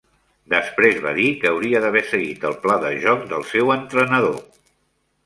[0.51, 4.41] Després va dir que hauria d'haver seguit el pla de joc del seu entrenador.